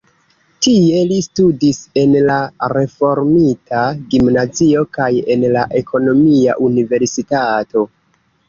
[0.67, 2.37] Tie li studis en la
[2.73, 3.83] reformita
[4.15, 7.87] gimnazio kaj en la ekonomia universitato.